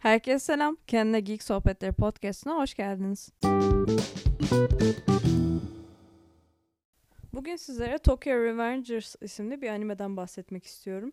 [0.00, 0.76] Herkese selam.
[0.86, 3.32] Kendine Geek Sohbetleri Podcast'ına hoş geldiniz.
[7.34, 11.12] Bugün sizlere Tokyo Revengers isimli bir animeden bahsetmek istiyorum.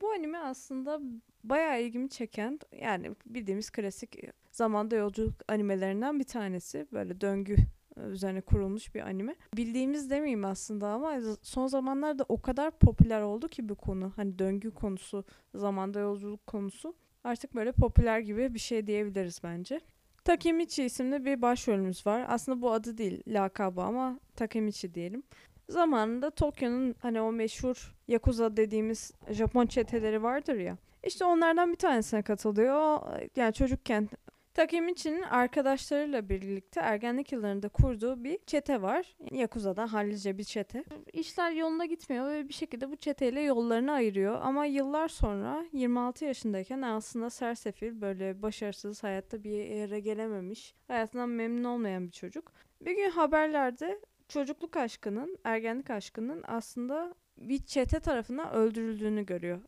[0.00, 1.00] Bu anime aslında
[1.44, 4.18] bayağı ilgimi çeken, yani bildiğimiz klasik
[4.52, 6.86] zamanda yolculuk animelerinden bir tanesi.
[6.92, 7.56] Böyle döngü
[7.96, 9.36] üzerine kurulmuş bir anime.
[9.56, 14.12] Bildiğimiz demeyeyim aslında ama son zamanlarda o kadar popüler oldu ki bu konu.
[14.16, 15.24] Hani döngü konusu,
[15.54, 16.94] zamanda yolculuk konusu
[17.24, 19.80] artık böyle popüler gibi bir şey diyebiliriz bence.
[20.24, 22.24] Takemichi isimli bir başrolümüz var.
[22.28, 25.22] Aslında bu adı değil, lakabı ama Takemichi diyelim.
[25.68, 30.76] Zamanında Tokyo'nun hani o meşhur Yakuza dediğimiz Japon çeteleri vardır ya.
[31.04, 33.00] İşte onlardan bir tanesine katılıyor.
[33.36, 34.08] Yani çocukken
[34.54, 39.16] Takemichi'nin arkadaşlarıyla birlikte ergenlik yıllarında kurduğu bir çete var.
[39.30, 40.84] Yakuza'da hallice bir çete.
[41.12, 44.38] İşler yoluna gitmiyor ve bir şekilde bu çeteyle yollarını ayırıyor.
[44.42, 50.74] Ama yıllar sonra 26 yaşındayken aslında sersefil böyle başarısız hayatta bir yere gelememiş.
[50.88, 52.52] Hayatından memnun olmayan bir çocuk.
[52.80, 59.60] Bir gün haberlerde çocukluk aşkının, ergenlik aşkının aslında bir çete tarafından öldürüldüğünü görüyor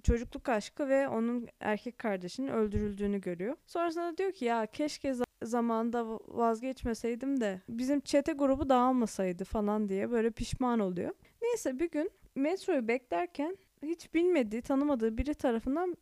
[0.00, 3.56] çocukluk aşkı ve onun erkek kardeşinin öldürüldüğünü görüyor.
[3.66, 10.30] Sonrasında diyor ki ya keşke zamanda vazgeçmeseydim de bizim çete grubu dağılmasaydı falan diye böyle
[10.30, 11.14] pişman oluyor.
[11.42, 15.96] Neyse bir gün metroyu beklerken hiç bilmediği, tanımadığı biri tarafından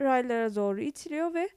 [0.00, 1.48] raylara doğru itiliyor ve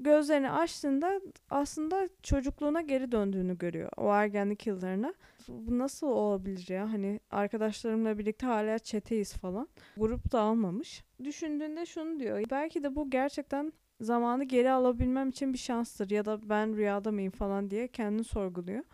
[0.00, 3.90] gözlerini açtığında aslında çocukluğuna geri döndüğünü görüyor.
[3.96, 5.14] O ergenlik yıllarına.
[5.48, 6.92] Bu nasıl olabilir ya?
[6.92, 9.68] Hani arkadaşlarımla birlikte hala çeteyiz falan.
[9.96, 11.04] Grup dağılmamış.
[11.24, 12.44] Düşündüğünde şunu diyor.
[12.50, 17.32] Belki de bu gerçekten zamanı geri alabilmem için bir şanstır ya da ben rüyada mıyım
[17.32, 18.84] falan diye kendini sorguluyor.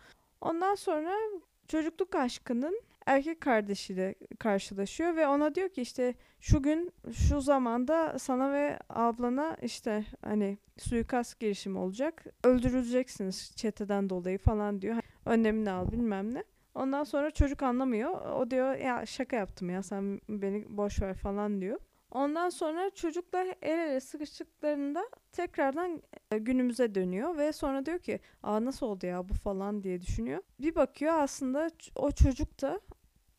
[0.41, 1.13] Ondan sonra
[1.67, 8.53] çocukluk aşkının erkek kardeşiyle karşılaşıyor ve ona diyor ki işte şu gün şu zamanda sana
[8.53, 12.25] ve ablana işte hani suikast girişimi olacak.
[12.43, 14.95] Öldürüleceksiniz çeteden dolayı falan diyor.
[15.25, 16.43] Önlemini al bilmem ne.
[16.75, 18.31] Ondan sonra çocuk anlamıyor.
[18.31, 21.79] O diyor ya şaka yaptım ya sen beni boş ver falan diyor.
[22.11, 26.01] Ondan sonra çocuklar el ele sıkıştıklarında tekrardan
[26.31, 30.41] e, günümüze dönüyor ve sonra diyor ki aa nasıl oldu ya bu falan diye düşünüyor.
[30.59, 32.79] Bir bakıyor aslında o çocuk da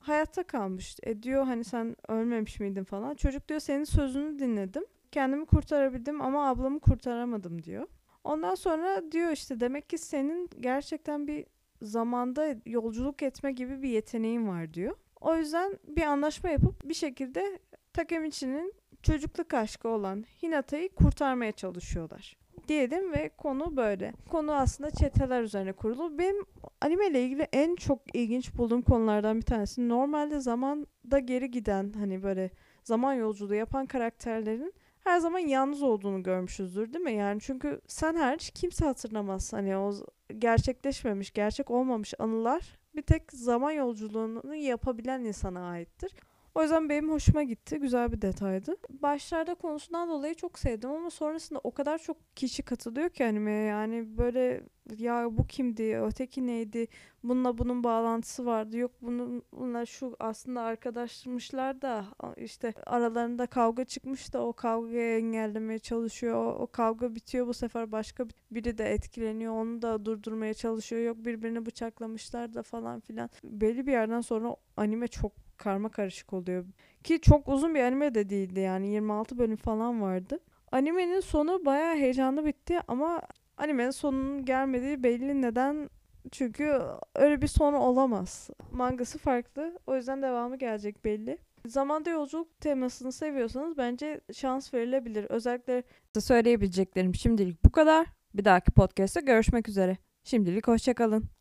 [0.09, 0.97] hayatta kalmış.
[1.03, 3.15] E diyor hani sen ölmemiş miydin falan.
[3.15, 4.85] Çocuk diyor senin sözünü dinledim.
[5.13, 7.87] Kendimi kurtarabildim ama ablamı kurtaramadım diyor.
[8.25, 11.47] Ondan sonra diyor işte demek ki senin gerçekten bir
[11.83, 14.97] zamanda yolculuk etme gibi bir yeteneğin var diyor.
[15.21, 17.59] O yüzden bir anlaşma yapıp bir şekilde
[17.93, 22.37] Takemichi'nin çocukluk aşkı olan Hinata'yı kurtarmaya çalışıyorlar.
[22.69, 24.13] Diyelim ve konu böyle.
[24.31, 26.19] Konu aslında çeteler üzerine kurulu.
[26.19, 26.45] Benim
[26.81, 29.89] anime ile ilgili en çok ilginç bulduğum konulardan bir tanesi.
[29.89, 32.51] Normalde zamanda geri giden hani böyle
[32.85, 34.75] zaman yolculuğu yapan karakterlerin
[35.05, 37.13] her zaman yalnız olduğunu görmüşüzdür değil mi?
[37.13, 39.53] Yani çünkü sen hariç kimse hatırlamaz.
[39.53, 39.93] Hani o
[40.39, 46.13] gerçekleşmemiş, gerçek olmamış anılar bir tek zaman yolculuğunu yapabilen insana aittir.
[46.57, 47.79] O yüzden benim hoşuma gitti.
[47.79, 48.77] Güzel bir detaydı.
[48.91, 53.65] Başlarda konusundan dolayı çok sevdim ama sonrasında o kadar çok kişi katılıyor ki animeye.
[53.65, 54.63] Yani böyle
[54.99, 56.87] ya bu kimdi, öteki neydi,
[57.25, 58.77] bununla bunun bağlantısı vardı.
[58.77, 62.05] Yok bunun, bunlar şu aslında arkadaşmışlar da
[62.37, 66.35] işte aralarında kavga çıkmış da o kavgayı engellemeye çalışıyor.
[66.45, 69.53] O, o kavga bitiyor bu sefer başka biri de etkileniyor.
[69.53, 71.03] Onu da durdurmaya çalışıyor.
[71.03, 73.31] Yok birbirini bıçaklamışlar da falan filan.
[73.45, 76.65] Belli bir yerden sonra anime çok karma karışık oluyor.
[77.05, 80.39] Ki çok uzun bir anime de değildi yani 26 bölüm falan vardı.
[80.73, 83.23] Animenin sonu bayağı heyecanlı bitti ama
[83.57, 85.91] animenin sonunun gelmediği belli neden
[86.33, 86.81] çünkü
[87.15, 88.51] öyle bir sonu olamaz.
[88.73, 89.79] Mangası farklı.
[89.87, 91.39] O yüzden devamı gelecek belli.
[91.67, 95.25] Zamanda yolculuk temasını seviyorsanız bence şans verilebilir.
[95.25, 95.83] Özellikle
[96.21, 98.07] söyleyebileceklerim şimdilik bu kadar.
[98.35, 99.97] Bir dahaki podcast'te görüşmek üzere.
[100.25, 101.36] Şimdilik hoşçakalın.